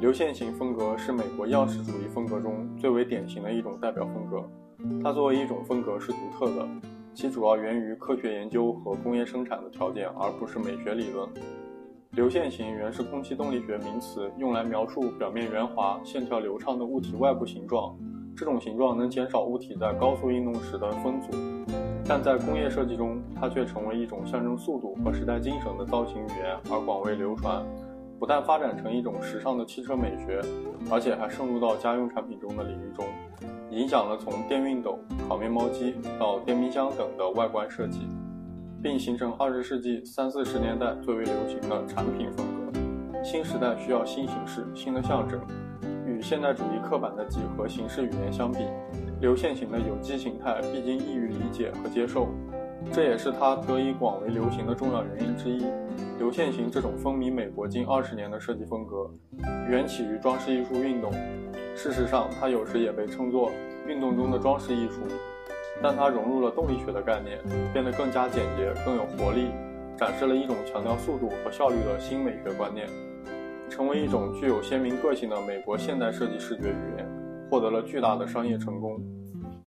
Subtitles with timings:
[0.00, 4.42] 流线型风格是美国样式主义风格中最为典型的一种代表风格。
[5.04, 6.66] 它作为一种风格是独特的，
[7.12, 11.28] 其主要源于科学研究和工业生产的条件，而不是美学理论。
[12.12, 17.94] 流线型原是空气动力学名词，用来描述表面圆滑、线条流畅的物体外部形状。
[18.34, 21.28] 这种形状能减少物体在高速运动时的风阻，
[22.08, 27.62] 但在工业设计中，它却成为一种象征速度和时代精神的造型语言而广为流传。
[28.20, 30.42] 不但发展成一种时尚的汽车美学，
[30.90, 33.06] 而且还渗入到家用产品中的领域中，
[33.70, 38.06] 影响了从电熨斗、烤面包机到电冰箱等的外观设计，
[38.82, 43.24] 并形成二十世纪三四十年代最为流行的产品风格。
[43.24, 45.40] 新时代需要新形式、新的象征。
[46.06, 48.58] 与现代主义刻板的几何形式语言相比，
[49.22, 52.28] 流线型的有机形态毕竟易于理解和接受。
[52.92, 55.64] 这也是它得以广为流行的重要原因之一。
[56.18, 59.10] 流线型这种风靡美国近二十年的设计风格，
[59.68, 61.12] 缘起于装饰艺术运动。
[61.74, 63.50] 事实上，它有时也被称作
[63.86, 65.00] 运动中的装饰艺术。
[65.82, 67.38] 但它融入了动力学的概念，
[67.72, 69.48] 变得更加简洁、更有活力，
[69.96, 72.86] 展示了一种强调速度和效率的新美学观念，
[73.70, 77.08] 成为一种具有鲜明个性的美国现代设计视觉语言，
[77.48, 79.00] 获得了巨大的商业成功。